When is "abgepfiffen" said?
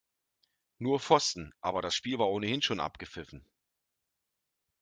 2.79-3.45